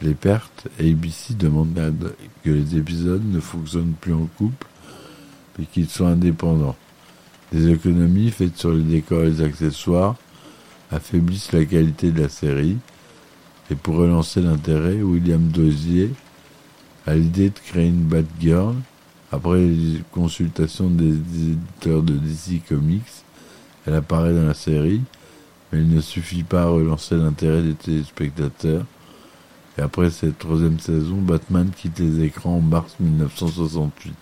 les 0.03 0.15
pertes, 0.15 0.69
ABC 0.79 1.35
demande 1.35 1.75
que 2.45 2.51
les 2.51 2.77
épisodes 2.77 3.25
ne 3.25 3.41
fonctionnent 3.41 3.95
plus 4.01 4.15
en 4.15 4.27
couple, 4.39 4.67
mais 5.59 5.67
qu'ils 5.67 5.89
soient 5.89 6.09
indépendants. 6.09 6.77
Les 7.53 7.69
économies 7.69 8.31
faites 8.31 8.57
sur 8.57 8.73
les 8.73 8.83
décors 8.83 9.23
et 9.23 9.31
les 9.31 9.43
accessoires 9.43 10.17
affaiblissent 10.91 11.53
la 11.53 11.65
qualité 11.65 12.11
de 12.11 12.23
la 12.23 12.29
série, 12.29 12.79
et 13.71 13.75
pour 13.77 13.97
relancer 13.97 14.41
l'intérêt, 14.41 15.01
William 15.01 15.49
Dozier 15.49 16.11
a 17.07 17.15
l'idée 17.15 17.51
de 17.51 17.59
créer 17.59 17.89
une 17.89 18.05
Batgirl. 18.05 18.75
Après 19.33 19.61
les 19.61 20.03
consultations 20.11 20.91
des 20.91 21.13
éditeurs 21.13 22.03
de 22.03 22.15
DC 22.15 22.63
Comics, 22.69 23.03
elle 23.87 23.95
apparaît 23.95 24.35
dans 24.35 24.47
la 24.47 24.55
série, 24.55 25.03
mais 25.73 25.79
il 25.79 25.89
ne 25.89 26.01
suffit 26.01 26.43
pas 26.43 26.63
à 26.63 26.67
relancer 26.67 27.17
l'intérêt 27.17 27.63
des 27.63 27.75
téléspectateurs. 27.75 28.85
Et 29.81 29.83
après 29.83 30.11
cette 30.11 30.39
troisième 30.39 30.79
saison, 30.79 31.17
Batman 31.17 31.71
quitte 31.75 32.01
les 32.01 32.23
écrans 32.25 32.57
en 32.57 32.61
mars 32.61 32.97
1968. 33.01 34.13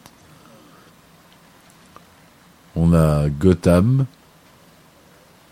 On 2.76 2.92
a 2.92 3.28
Gotham, 3.28 4.06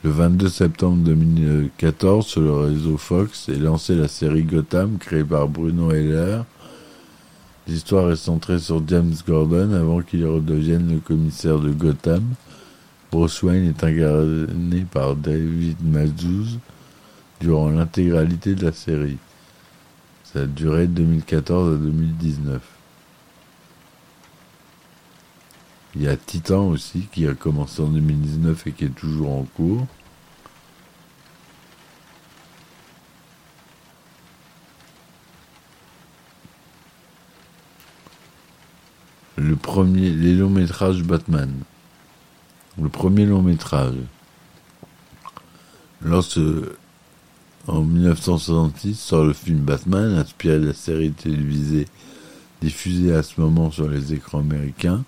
le 0.04 0.10
22 0.10 0.48
septembre 0.48 0.98
2014, 0.98 2.24
sur 2.24 2.40
le 2.40 2.52
réseau 2.52 2.96
Fox, 2.96 3.48
est 3.48 3.58
lancée 3.58 3.96
la 3.96 4.06
série 4.06 4.44
Gotham, 4.44 4.98
créée 4.98 5.24
par 5.24 5.48
Bruno 5.48 5.90
Heller. 5.90 6.44
L'histoire 7.66 8.12
est 8.12 8.14
centrée 8.14 8.60
sur 8.60 8.86
James 8.86 9.14
Gordon 9.26 9.72
avant 9.72 10.02
qu'il 10.02 10.24
redevienne 10.24 10.88
le 10.88 11.00
commissaire 11.00 11.58
de 11.58 11.70
Gotham. 11.70 12.22
Bruce 13.10 13.42
Wayne 13.42 13.70
est 13.70 13.82
incarné 13.82 14.86
par 14.88 15.16
David 15.16 15.78
Mazouz 15.82 16.60
durant 17.40 17.70
l'intégralité 17.70 18.54
de 18.54 18.66
la 18.66 18.72
série. 18.72 19.18
Ça 20.36 20.42
a 20.42 20.46
duré 20.46 20.86
de 20.86 20.92
2014 20.92 21.76
à 21.76 21.78
2019. 21.78 22.60
Il 25.94 26.02
y 26.02 26.08
a 26.08 26.14
Titan 26.14 26.66
aussi 26.66 27.08
qui 27.10 27.26
a 27.26 27.32
commencé 27.32 27.80
en 27.80 27.86
2019 27.86 28.66
et 28.66 28.72
qui 28.72 28.84
est 28.84 28.94
toujours 28.94 29.32
en 29.32 29.44
cours. 29.44 29.86
Le 39.38 39.56
premier, 39.56 40.10
les 40.10 40.34
longs 40.34 40.50
métrages 40.50 41.02
Batman. 41.02 41.50
Le 42.78 42.90
premier 42.90 43.24
long 43.24 43.40
métrage. 43.40 43.94
Lorsque, 46.02 46.40
en 47.68 47.82
1966, 47.82 48.94
sort 48.98 49.24
le 49.24 49.32
film 49.32 49.58
Batman, 49.58 50.14
inspiré 50.14 50.58
de 50.58 50.66
la 50.66 50.72
série 50.72 51.12
télévisée 51.12 51.86
diffusée 52.60 53.14
à 53.14 53.22
ce 53.22 53.40
moment 53.40 53.70
sur 53.70 53.88
les 53.88 54.14
écrans 54.14 54.40
américains. 54.40 55.04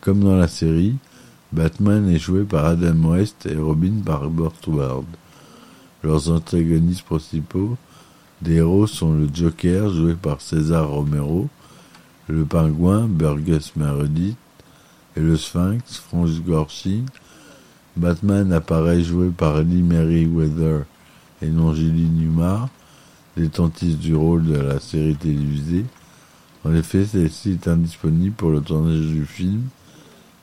Comme 0.00 0.22
dans 0.22 0.36
la 0.36 0.48
série, 0.48 0.94
Batman 1.52 2.08
est 2.10 2.18
joué 2.18 2.44
par 2.44 2.66
Adam 2.66 3.10
West 3.10 3.46
et 3.46 3.56
Robin 3.56 4.02
par 4.04 4.28
Burt 4.28 4.66
Ward. 4.66 5.06
Leurs 6.02 6.30
antagonistes 6.30 7.02
principaux 7.02 7.76
des 8.42 8.56
héros 8.56 8.86
sont 8.86 9.14
le 9.14 9.28
Joker, 9.32 9.90
joué 9.90 10.14
par 10.14 10.42
César 10.42 10.88
Romero, 10.88 11.48
le 12.28 12.44
Pingouin, 12.44 13.06
Burgess 13.08 13.74
Meredith, 13.76 14.36
et 15.16 15.20
le 15.20 15.36
Sphinx, 15.36 15.96
Franz 15.96 16.40
Gorshin. 16.46 17.06
Batman 17.96 18.52
apparaît 18.52 19.02
joué 19.02 19.30
par 19.30 19.62
Lee 19.62 20.26
Weather 20.26 20.84
et 21.42 21.48
non 21.48 21.74
Julie 21.74 22.08
Newmar, 22.08 22.68
détentiste 23.36 23.98
du 23.98 24.14
rôle 24.14 24.44
de 24.44 24.56
la 24.56 24.80
série 24.80 25.16
télévisée. 25.16 25.84
En 26.64 26.74
effet, 26.74 27.04
celle-ci 27.04 27.52
est 27.52 27.68
indisponible 27.68 28.34
pour 28.34 28.50
le 28.50 28.60
tournage 28.60 29.06
du 29.06 29.24
film, 29.24 29.62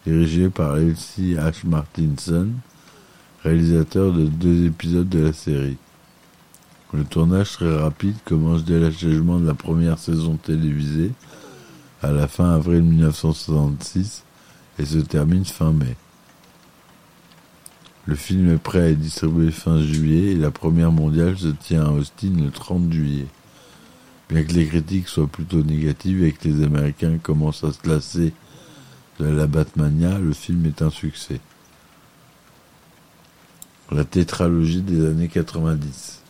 dirigé 0.05 0.49
par 0.49 0.77
Elsie 0.77 1.35
H. 1.35 1.65
Martinson, 1.65 2.49
réalisateur 3.43 4.13
de 4.13 4.25
deux 4.25 4.65
épisodes 4.65 5.09
de 5.09 5.19
la 5.19 5.33
série. 5.33 5.77
Le 6.93 7.03
tournage 7.03 7.53
très 7.53 7.75
rapide 7.75 8.15
commence 8.23 8.63
dès 8.63 8.79
l'achèvement 8.79 9.39
de 9.39 9.47
la 9.47 9.55
première 9.55 9.97
saison 9.97 10.37
télévisée, 10.37 11.11
à 12.03 12.11
la 12.11 12.27
fin 12.27 12.53
avril 12.53 12.83
1966, 12.83 14.23
et 14.77 14.85
se 14.85 14.99
termine 14.99 15.45
fin 15.45 15.71
mai. 15.71 15.95
Le 18.05 18.15
film 18.15 18.53
est 18.53 18.57
prêt 18.57 18.81
à 18.81 18.89
être 18.89 18.99
distribué 18.99 19.49
fin 19.51 19.81
juillet 19.81 20.33
et 20.33 20.35
la 20.35 20.51
première 20.51 20.91
mondiale 20.91 21.37
se 21.37 21.47
tient 21.47 21.85
à 21.85 21.91
Austin 21.91 22.33
le 22.37 22.51
30 22.51 22.91
juillet. 22.91 23.27
Bien 24.29 24.43
que 24.43 24.51
les 24.51 24.67
critiques 24.67 25.07
soient 25.07 25.27
plutôt 25.27 25.63
négatives 25.63 26.23
et 26.23 26.33
que 26.33 26.47
les 26.47 26.65
Américains 26.65 27.17
commencent 27.17 27.63
à 27.63 27.71
se 27.71 27.87
lasser 27.87 28.33
de 29.19 29.25
la 29.25 29.47
Batmania, 29.47 30.17
le 30.17 30.33
film 30.33 30.65
est 30.65 30.81
un 30.81 30.89
succès. 30.89 31.39
La 33.91 34.03
tétralogie 34.03 34.81
des 34.81 35.05
années 35.05 35.29
90. 35.29 36.21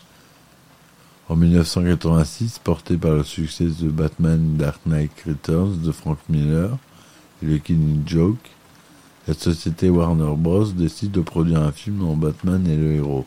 En 1.30 1.36
1986, 1.36 2.60
porté 2.60 2.98
par 2.98 3.14
le 3.14 3.24
succès 3.24 3.66
de 3.66 3.90
Batman 3.90 4.58
Dark 4.58 4.82
Knight 4.86 5.12
Returns 5.26 5.82
de 5.82 5.92
Frank 5.92 6.20
Miller 6.30 6.78
et 7.42 7.46
le 7.46 7.58
Killing 7.58 8.04
Joke, 8.06 8.52
la 9.28 9.34
société 9.34 9.90
Warner 9.90 10.34
Bros. 10.36 10.66
décide 10.66 11.12
de 11.12 11.22
produire 11.22 11.62
un 11.62 11.72
film 11.72 12.00
dont 12.00 12.18
Batman 12.18 12.66
est 12.68 12.76
le 12.76 12.94
héros. 12.94 13.26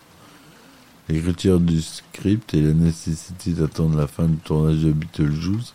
L'écriture 1.09 1.59
du 1.61 1.81
script 1.81 2.53
et 2.53 2.61
la 2.61 2.75
nécessité 2.75 3.53
d'attendre 3.53 3.97
la 3.97 4.07
fin 4.07 4.27
du 4.27 4.37
tournage 4.37 4.83
de 4.83 4.93
Beetlejuice, 4.93 5.75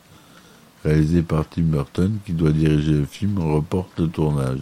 réalisé 0.84 1.22
par 1.24 1.48
Tim 1.50 1.64
Burton, 1.64 2.20
qui 2.26 2.34
doit 2.34 2.52
diriger 2.52 2.94
le 2.94 3.06
film, 3.06 3.40
reportent 3.40 4.00
le 4.00 4.10
tournage. 4.10 4.62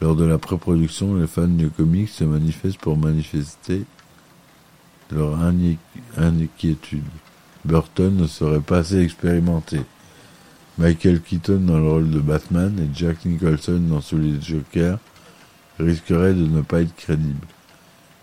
Lors 0.00 0.16
de 0.16 0.24
la 0.24 0.38
pré-production, 0.38 1.16
les 1.16 1.26
fans 1.26 1.46
du 1.46 1.68
comics 1.68 2.08
se 2.08 2.24
manifestent 2.24 2.80
pour 2.80 2.96
manifester 2.96 3.84
leur 5.10 5.38
inquiétude. 6.16 7.02
Burton 7.66 8.16
ne 8.16 8.26
serait 8.26 8.60
pas 8.60 8.78
assez 8.78 9.00
expérimenté. 9.00 9.80
Michael 10.80 11.20
Keaton 11.20 11.58
dans 11.66 11.78
le 11.78 11.86
rôle 11.86 12.10
de 12.10 12.20
Batman 12.20 12.74
et 12.78 12.88
Jack 12.98 13.26
Nicholson 13.26 13.82
dans 13.90 14.00
celui 14.00 14.32
de 14.32 14.42
Joker 14.42 14.98
risqueraient 15.78 16.32
de 16.32 16.46
ne 16.46 16.62
pas 16.62 16.80
être 16.80 16.96
crédibles. 16.96 17.46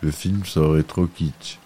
Le 0.01 0.09
film 0.09 0.43
serait 0.43 0.81
trop 0.81 1.05
kitsch. 1.05 1.59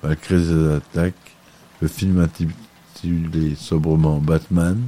Malgré 0.00 0.38
ces 0.38 0.68
attaques, 0.74 1.34
le 1.82 1.88
film 1.88 2.20
intitulé 2.20 3.56
sobrement 3.56 4.18
Batman 4.18 4.80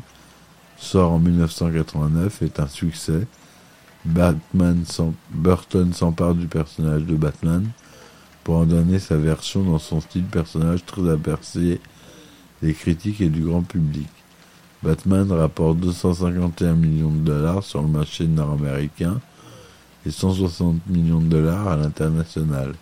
sort 0.77 1.15
en 1.15 1.19
1989 1.19 2.43
et 2.43 2.45
est 2.45 2.61
un 2.61 2.69
succès. 2.69 3.27
Batman 4.05 4.85
Burton 5.31 5.93
s'empare 5.93 6.37
du 6.37 6.47
personnage 6.47 7.03
de 7.03 7.17
Batman 7.17 7.69
pour 8.45 8.55
en 8.55 8.67
donner 8.67 9.01
sa 9.01 9.17
version 9.17 9.65
dans 9.65 9.81
son 9.81 10.01
style 10.01 10.27
personnage 10.27 10.87
très 10.87 11.11
apprécié 11.11 11.81
des 12.63 12.73
critiques 12.73 13.21
et 13.21 13.29
du 13.29 13.43
grand 13.43 13.63
public. 13.63 14.07
Batman 14.83 15.31
rapporte 15.31 15.79
251 15.79 16.75
millions 16.75 17.11
de 17.11 17.25
dollars 17.25 17.63
sur 17.63 17.83
le 17.83 17.89
marché 17.89 18.27
nord-américain 18.27 19.21
et 20.07 20.11
160 20.11 20.87
millions 20.87 21.21
de 21.21 21.29
dollars 21.29 21.69
à 21.69 21.77
l'international, 21.77 22.75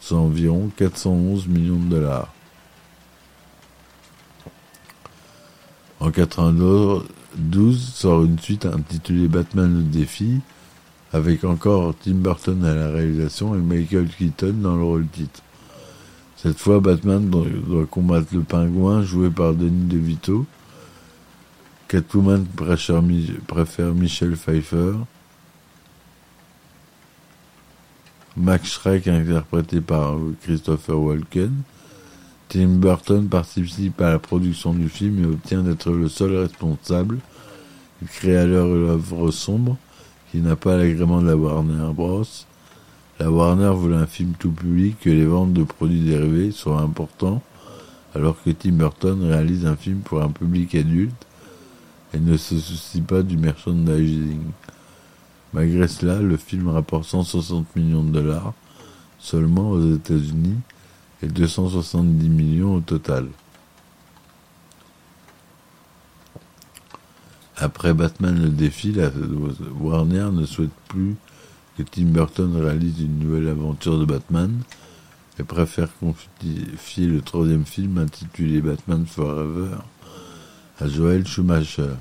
soit 0.00 0.18
environ 0.18 0.70
411 0.76 1.46
millions 1.46 1.78
de 1.78 1.88
dollars. 1.88 2.32
En 6.00 6.10
1992 6.10 7.80
sort 7.80 8.24
une 8.24 8.38
suite 8.38 8.66
intitulée 8.66 9.28
Batman 9.28 9.78
le 9.78 9.82
défi, 9.84 10.40
avec 11.14 11.44
encore 11.44 11.94
Tim 12.04 12.16
Burton 12.16 12.62
à 12.64 12.74
la 12.74 12.90
réalisation 12.90 13.54
et 13.54 13.58
Michael 13.58 14.08
Keaton 14.08 14.56
dans 14.60 14.76
le 14.76 14.82
rôle 14.82 15.06
titre. 15.06 15.40
Cette 16.36 16.58
fois, 16.58 16.80
Batman 16.80 17.30
doit 17.30 17.86
combattre 17.86 18.34
le 18.34 18.42
pingouin 18.42 19.02
joué 19.02 19.30
par 19.30 19.54
Denis 19.54 19.86
DeVito. 19.86 20.44
Catwoman 21.88 22.44
préfère 22.46 23.94
Michel 23.94 24.36
Pfeiffer. 24.36 24.94
Max 28.36 28.70
Schreck 28.70 29.06
interprété 29.06 29.80
par 29.80 30.16
Christopher 30.42 30.98
Walken. 30.98 31.62
Tim 32.48 32.78
Burton 32.78 33.28
participe 33.28 34.00
à 34.00 34.10
la 34.10 34.18
production 34.18 34.74
du 34.74 34.88
film 34.88 35.22
et 35.22 35.26
obtient 35.26 35.62
d'être 35.62 35.92
le 35.92 36.08
seul 36.08 36.36
responsable. 36.36 37.18
Il 38.02 38.08
crée 38.08 38.36
alors 38.36 38.66
l'œuvre 38.66 39.30
sombre 39.30 39.76
qui 40.32 40.38
n'a 40.38 40.56
pas 40.56 40.76
l'agrément 40.76 41.22
de 41.22 41.28
la 41.28 41.36
Warner 41.36 41.92
Bros. 41.94 42.24
La 43.20 43.30
Warner 43.30 43.70
voulait 43.74 43.96
un 43.96 44.08
film 44.08 44.32
tout 44.36 44.50
public 44.50 44.96
que 45.00 45.10
les 45.10 45.24
ventes 45.24 45.52
de 45.52 45.62
produits 45.62 46.00
dérivés 46.00 46.50
soient 46.50 46.80
importants, 46.80 47.42
alors 48.12 48.42
que 48.42 48.50
Tim 48.50 48.72
Burton 48.72 49.22
réalise 49.22 49.66
un 49.66 49.76
film 49.76 50.00
pour 50.00 50.20
un 50.20 50.30
public 50.30 50.74
adulte 50.74 51.25
et 52.14 52.20
ne 52.20 52.36
se 52.36 52.58
soucie 52.58 53.00
pas 53.00 53.22
du 53.22 53.36
merchandising. 53.36 54.42
Malgré 55.52 55.88
cela, 55.88 56.20
le 56.20 56.36
film 56.36 56.68
rapporte 56.68 57.04
160 57.04 57.76
millions 57.76 58.04
de 58.04 58.10
dollars 58.10 58.52
seulement 59.18 59.70
aux 59.70 59.94
États-Unis 59.94 60.58
et 61.22 61.28
270 61.28 62.28
millions 62.28 62.74
au 62.74 62.80
total. 62.80 63.28
Après 67.56 67.94
Batman 67.94 68.38
le 68.40 68.50
défi, 68.50 68.94
Warner 69.80 70.28
ne 70.30 70.44
souhaite 70.44 70.74
plus 70.88 71.16
que 71.78 71.82
Tim 71.82 72.06
Burton 72.06 72.54
réalise 72.56 73.00
une 73.00 73.18
nouvelle 73.18 73.48
aventure 73.48 73.98
de 73.98 74.04
Batman 74.04 74.60
et 75.38 75.42
préfère 75.42 75.88
confier 75.98 77.06
le 77.06 77.20
troisième 77.22 77.64
film 77.64 77.98
intitulé 77.98 78.60
Batman 78.60 79.06
Forever 79.06 79.76
à 80.78 80.88
Joel 80.88 81.26
Schumacher. 81.26 81.94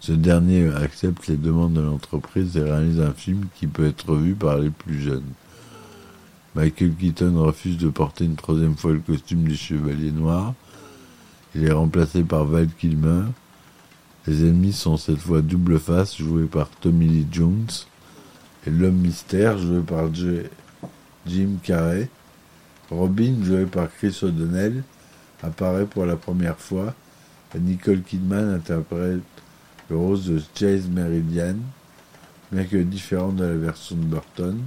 Ce 0.00 0.12
dernier 0.12 0.74
accepte 0.74 1.28
les 1.28 1.36
demandes 1.36 1.74
de 1.74 1.80
l'entreprise 1.80 2.56
et 2.56 2.62
réalise 2.62 3.00
un 3.00 3.12
film 3.12 3.46
qui 3.54 3.66
peut 3.66 3.86
être 3.86 4.14
vu 4.16 4.34
par 4.34 4.58
les 4.58 4.70
plus 4.70 5.00
jeunes. 5.00 5.32
Michael 6.54 6.94
Keaton 6.94 7.42
refuse 7.42 7.78
de 7.78 7.88
porter 7.88 8.24
une 8.24 8.36
troisième 8.36 8.76
fois 8.76 8.92
le 8.92 9.00
costume 9.00 9.44
du 9.44 9.56
Chevalier 9.56 10.10
Noir. 10.10 10.54
Il 11.54 11.64
est 11.64 11.72
remplacé 11.72 12.22
par 12.22 12.44
Val 12.44 12.68
Kilmer, 12.78 13.24
les 14.26 14.40
ennemis 14.40 14.72
sont 14.72 14.96
cette 14.96 15.18
fois 15.18 15.42
Double 15.42 15.78
Face, 15.78 16.16
joué 16.16 16.44
par 16.46 16.70
Tommy 16.70 17.06
Lee 17.06 17.26
Jones, 17.30 17.68
et 18.66 18.70
l'homme 18.70 18.96
mystère, 18.96 19.58
joué 19.58 19.80
par 19.80 20.12
Jim 20.14 21.50
Carrey. 21.62 22.08
Robin, 22.90 23.34
joué 23.42 23.66
par 23.66 23.88
Chris 23.92 24.18
O'Donnell, 24.22 24.82
apparaît 25.42 25.84
pour 25.84 26.06
la 26.06 26.16
première 26.16 26.58
fois, 26.58 26.94
Nicole 27.58 28.02
Kidman 28.02 28.54
interprète 28.54 29.20
le 29.90 29.96
rôle 29.96 30.22
de 30.22 30.40
Chase 30.54 30.88
Meridian, 30.88 31.56
bien 32.50 32.64
que 32.64 32.76
différente 32.76 33.36
de 33.36 33.44
la 33.44 33.54
version 33.54 33.96
de 33.96 34.04
Burton. 34.04 34.58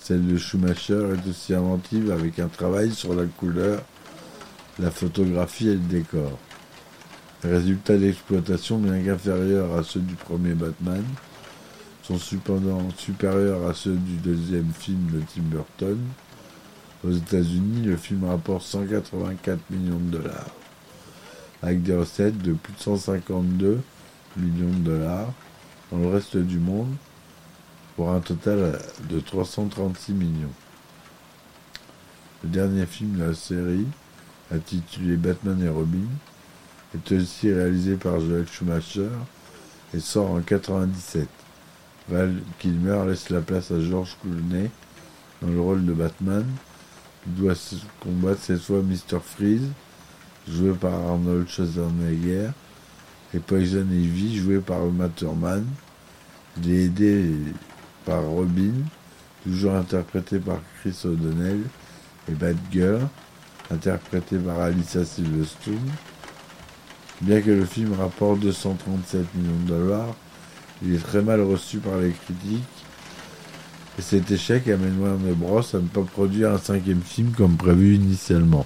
Celle 0.00 0.26
de 0.26 0.36
Schumacher 0.36 1.14
est 1.14 1.28
aussi 1.28 1.54
inventive 1.54 2.10
avec 2.10 2.38
un 2.38 2.48
travail 2.48 2.92
sur 2.92 3.14
la 3.14 3.24
couleur, 3.24 3.82
la 4.78 4.90
photographie 4.90 5.68
et 5.68 5.74
le 5.74 5.78
décor. 5.78 6.38
Les 7.44 7.50
résultats 7.50 7.96
d'exploitation, 7.96 8.78
bien 8.78 9.02
qu'inférieurs 9.02 9.76
à 9.76 9.82
ceux 9.82 10.00
du 10.00 10.14
premier 10.14 10.54
Batman, 10.54 11.04
sont 12.02 12.18
cependant 12.18 12.88
supérieurs 12.96 13.68
à 13.68 13.74
ceux 13.74 13.94
du 13.94 14.16
deuxième 14.16 14.72
film 14.72 15.10
de 15.12 15.20
Tim 15.20 15.42
Burton. 15.42 15.98
Aux 17.04 17.12
États-Unis, 17.12 17.82
le 17.84 17.96
film 17.96 18.24
rapporte 18.24 18.64
184 18.64 19.58
millions 19.70 19.98
de 19.98 20.18
dollars, 20.18 20.50
avec 21.62 21.82
des 21.82 21.94
recettes 21.94 22.38
de 22.38 22.52
plus 22.52 22.72
de 22.72 22.80
152 22.80 23.80
millions 24.36 24.78
de 24.78 24.84
dollars 24.84 25.32
dans 25.90 25.98
le 25.98 26.08
reste 26.08 26.36
du 26.36 26.58
monde, 26.58 26.94
pour 27.96 28.10
un 28.10 28.20
total 28.20 28.78
de 29.08 29.18
336 29.18 30.12
millions. 30.12 30.52
Le 32.44 32.48
dernier 32.50 32.86
film 32.86 33.16
de 33.18 33.24
la 33.24 33.34
série, 33.34 33.86
intitulé 34.52 35.16
Batman 35.16 35.60
et 35.62 35.68
Robin, 35.68 36.06
est 36.94 37.12
aussi 37.12 37.52
réalisé 37.52 37.96
par 37.96 38.20
Joel 38.20 38.46
Schumacher 38.46 39.08
et 39.94 40.00
sort 40.00 40.30
en 40.30 40.40
97. 40.40 41.28
Val 42.08 42.34
Kilmer 42.58 43.04
laisse 43.08 43.30
la 43.30 43.40
place 43.40 43.70
à 43.70 43.80
George 43.80 44.16
Clooney 44.22 44.70
dans 45.42 45.48
le 45.48 45.60
rôle 45.60 45.84
de 45.84 45.92
Batman. 45.92 46.46
Il 47.26 47.34
doit 47.34 47.54
combattre 48.00 48.40
cette 48.40 48.62
fois 48.62 48.80
Mr. 48.82 49.18
Freeze, 49.20 49.68
joué 50.50 50.72
par 50.72 50.94
Arnold 50.94 51.48
Schwarzenegger, 51.48 52.50
et 53.34 53.38
Poison 53.38 53.86
Ivy, 53.90 54.38
joué 54.38 54.58
par 54.58 54.86
Matt 54.86 55.24
Il 56.62 56.70
est 56.72 56.84
aidé 56.84 57.30
par 58.04 58.24
Robin, 58.24 58.72
toujours 59.44 59.74
interprété 59.74 60.38
par 60.38 60.60
Chris 60.80 60.96
O'Donnell, 61.04 61.60
et 62.28 62.32
Bad 62.32 62.56
Girl, 62.72 63.06
interprété 63.70 64.38
par 64.38 64.60
Alyssa 64.60 65.04
Silverstone. 65.04 65.90
Bien 67.20 67.40
que 67.40 67.50
le 67.50 67.64
film 67.64 67.92
rapporte 67.94 68.40
237 68.40 69.34
millions 69.34 69.60
de 69.64 69.68
dollars, 69.68 70.14
il 70.82 70.94
est 70.94 71.04
très 71.04 71.22
mal 71.22 71.40
reçu 71.40 71.78
par 71.78 71.98
les 71.98 72.12
critiques. 72.12 72.62
Et 73.98 74.02
cet 74.02 74.30
échec 74.30 74.68
amène 74.68 74.98
Warner 75.00 75.32
Bros 75.32 75.58
à 75.58 75.78
ne 75.78 75.88
pas 75.88 76.02
produire 76.02 76.52
un 76.52 76.58
cinquième 76.58 77.02
film 77.02 77.32
comme 77.32 77.56
prévu 77.56 77.96
initialement. 77.96 78.64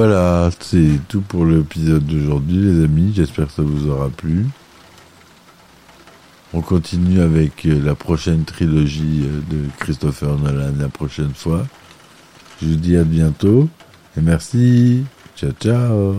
Voilà, 0.00 0.50
c'est 0.60 1.00
tout 1.08 1.22
pour 1.22 1.44
l'épisode 1.44 2.06
d'aujourd'hui, 2.06 2.58
les 2.58 2.84
amis. 2.84 3.12
J'espère 3.16 3.48
que 3.48 3.52
ça 3.54 3.62
vous 3.62 3.88
aura 3.88 4.08
plu. 4.10 4.46
On 6.54 6.60
continue 6.60 7.20
avec 7.20 7.66
euh, 7.66 7.82
la 7.84 7.96
prochaine 7.96 8.44
trilogie 8.44 9.24
euh, 9.24 9.40
de 9.50 9.68
Christopher 9.80 10.38
Nolan 10.38 10.74
la 10.78 10.88
prochaine 10.88 11.34
fois. 11.34 11.66
Je 12.62 12.68
vous 12.68 12.76
dis 12.76 12.96
à 12.96 13.02
bientôt 13.02 13.68
et 14.16 14.20
merci. 14.20 15.02
Ciao, 15.36 15.50
ciao. 15.60 16.14